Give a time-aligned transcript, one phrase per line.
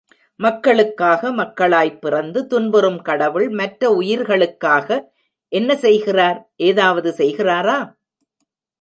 [0.39, 4.87] மக்களுக்காக மக்களாய்ப் பிறந்து துன்புறும் கடவுள் மற்ற உயிரிகளுக்காக
[5.51, 6.39] என்ன செய்கிறார்?
[6.63, 7.79] ஏதாவது செய்கிறாரா?